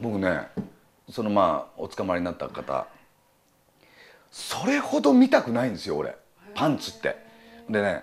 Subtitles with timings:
[0.00, 0.48] 僕ね
[1.10, 2.86] そのまあお捕まりになった方
[4.30, 6.16] それほど見たくないんですよ俺
[6.54, 7.16] パンツって。
[7.68, 8.02] でね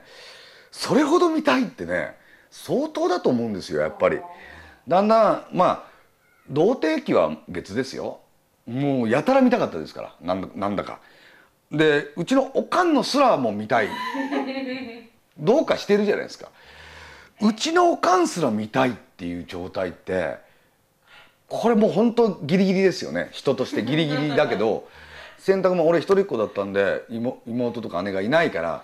[0.71, 2.15] それほど見たいってね
[2.49, 4.19] 相当だと思うんですよやっぱり。
[4.87, 5.83] だんだんまあ
[6.49, 8.19] 童貞期は別ですよ
[8.67, 10.99] もうやたら見たかったですからなんだなんだか。
[11.71, 13.89] でうちのおかんのすらも見たい
[15.37, 16.49] どうかしてるじゃないですか。
[17.41, 20.37] うちのおかんすら見たいっていう状態って
[21.47, 24.87] これもう本当ギリギリですよね人としてギリギリだけど
[25.37, 27.03] 洗濯も俺一人っ子だったんで
[27.45, 28.83] 妹とか姉がいないから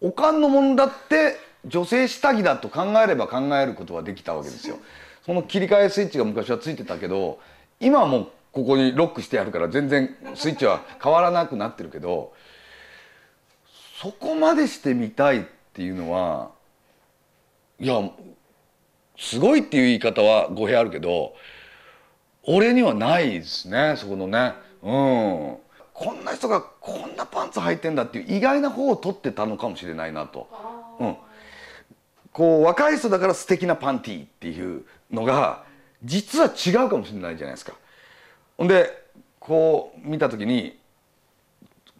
[0.00, 1.36] おかんのものだって
[1.66, 4.78] 女性下着だと考えれば考えることはできたわけですよ。
[5.24, 7.38] その切り替えスイッチが昔はついてたけど
[7.78, 12.32] 今はもうここにロックしてやるから全然スイッチは変わらなくなってるけど
[14.00, 15.44] そこまでしてみたいっ
[15.74, 16.50] ていうのは
[17.78, 17.96] いや
[19.18, 21.34] すごいっていう言い方は語弊あるけど
[22.52, 25.56] 俺にはないですねそこのねうん
[25.94, 30.48] こんな人がこんなパンツ履いてんだっていう意外な方を取ってたのかもしれないなと。
[30.98, 31.16] うん、
[32.32, 35.64] こう若い人だから素敵なパンティーっていうのが
[36.02, 37.74] 実は違うかもしれないじゃないですか。
[38.56, 38.90] ほんで
[39.38, 40.78] こう見た時に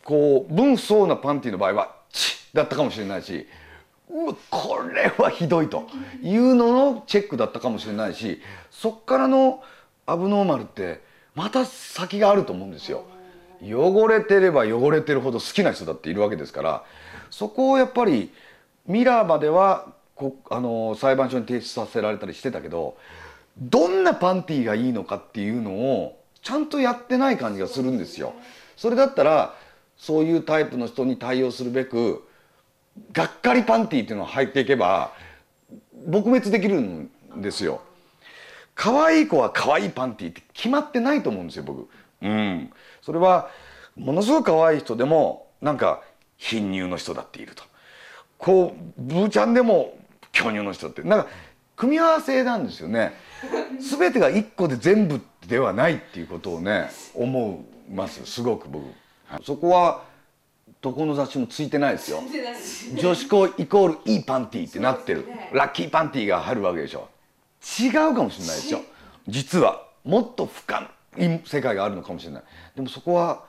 [0.03, 3.47] こう分相なパンティーの場合は「チッ」だったかもしれないし
[4.09, 5.87] うわこれはひどいと
[6.23, 9.63] いうののチェックだったかもしれないしそっからの
[10.11, 11.01] アブノーマルって
[11.35, 13.05] また先があると思うんですよ。
[13.63, 16.85] 汚れてれば汚れてるほど好きな人だっているわけですから
[17.31, 18.33] そこをやっぱり
[18.87, 22.97] ミラーまではこあの裁判所に提出させられたりしてたけど
[23.59, 28.33] どんなパンティーがいいのかっていうのをちゃんとやってない感じがするんですよ。
[28.77, 29.55] それだったら
[29.99, 32.27] そういうタイプの人に対応するべく
[33.13, 35.13] がっかりパンティーっていうのを履いていけば
[36.09, 37.83] 撲滅できるんですよ。
[38.81, 41.87] 可愛い子は可愛いパンティーって決まってないと思うんですよ僕。
[42.23, 42.73] うん。
[43.03, 43.51] それは
[43.95, 46.01] ものすごく可愛い人でもなんか
[46.39, 47.63] 貧乳の人だっていると。
[48.39, 49.99] こうブーちゃんでも
[50.33, 51.29] 巨乳の人ってなんか
[51.77, 53.13] 組み合わせなんですよね。
[53.79, 58.87] 全てが一個で全部ではないっていうことをね思いますすごく僕。
[59.45, 60.05] そこは
[60.81, 62.23] どこの雑誌もついてないですよ
[62.95, 67.11] 女子校イコールいいパンティーってなってるラッキーパンティーが入るわけでしょ
[67.61, 68.81] 違うかもしれないですよ。
[69.29, 72.43] 実はもっと深い世界があるのかもしれない。
[72.75, 73.45] でもそこは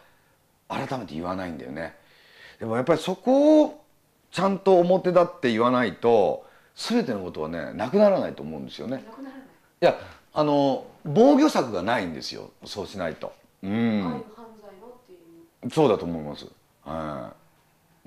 [0.68, 1.96] 改めて言わないんだよね。
[2.60, 3.84] でもやっぱりそこを
[4.32, 6.46] ちゃんと表立って言わないと
[6.76, 9.04] 全てのことはねなくならないと思うんですよね。
[9.82, 9.86] い。
[9.86, 9.98] や
[10.34, 12.52] あの防御策がないんですよ。
[12.66, 13.34] そうしないと。
[13.64, 14.24] うん。
[15.72, 16.48] そうだと思います。
[16.84, 17.34] は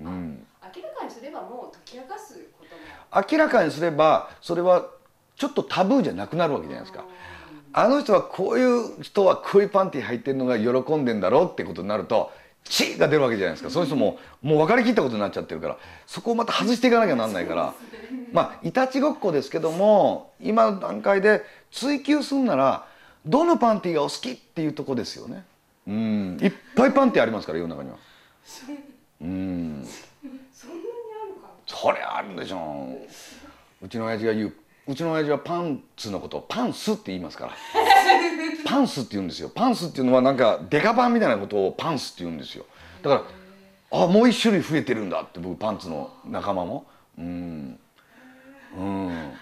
[0.00, 2.74] い、うん、明らかにすればもう解き明かすこと
[3.16, 3.26] も。
[3.30, 4.90] 明らかにすればそれは
[5.36, 7.04] ちょっとタブーじゃなくなるわけじゃないですか。
[7.72, 12.30] あの人はこういう人はこういうパンティ履いてるのが喜んでんだろうってことになると
[12.62, 13.70] 「チー」が出るわけじゃないですか。
[13.70, 15.76] そういう人ももう分かりきったことになっちゃってるから。
[16.06, 17.74] そこをまた外していかなきゃなんないから。
[18.32, 22.86] まあいたちごっこですけども今の段階で追求するなら
[23.26, 25.44] どのパンティがお好きっていうとこですよね。
[25.88, 26.38] うん。
[26.40, 27.96] いっぱいパンティありますから世の中には。
[29.20, 29.88] うん。
[30.52, 30.82] そんなに
[31.24, 31.48] あるか。
[31.66, 32.88] そりゃあるでしょ
[33.82, 34.54] うちの親父が言う
[34.86, 37.52] うちの親父はパンツのことをパンスって言いますから。
[38.66, 39.50] パンスって言うんですよ。
[39.54, 42.66] パンスっていうのはなんかデカパンみたいなことをパンスって言うんですよ。
[43.02, 43.24] だか
[43.90, 46.86] らあもう一種類増えてるんだって僕パンツの仲間も。
[47.18, 47.78] うん。
[48.76, 49.32] うん。